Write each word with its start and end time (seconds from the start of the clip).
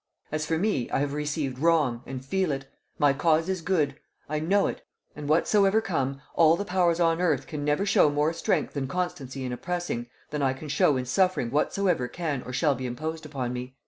As 0.31 0.47
for 0.47 0.57
me, 0.57 0.89
I 0.89 0.97
have 0.97 1.13
received 1.13 1.59
wrong, 1.59 2.01
and 2.07 2.25
feel 2.25 2.51
it. 2.51 2.65
My 2.97 3.13
cause 3.13 3.47
is 3.47 3.61
good; 3.61 3.99
I 4.27 4.39
know 4.39 4.65
it; 4.65 4.81
and 5.15 5.29
whatsoever 5.29 5.79
come, 5.79 6.19
all 6.33 6.55
the 6.55 6.65
powers 6.65 6.99
on 6.99 7.21
earth 7.21 7.45
can 7.45 7.63
never 7.63 7.85
show 7.85 8.09
more 8.09 8.33
strength 8.33 8.75
and 8.75 8.89
constancy 8.89 9.43
in 9.45 9.51
oppressing, 9.53 10.07
than 10.31 10.41
I 10.41 10.53
can 10.53 10.69
show 10.69 10.97
in 10.97 11.05
suffering 11.05 11.51
whatsoever 11.51 12.07
can 12.07 12.41
or 12.41 12.51
shall 12.51 12.73
be 12.73 12.87
imposed 12.87 13.27
upon 13.27 13.53
me." 13.53 13.75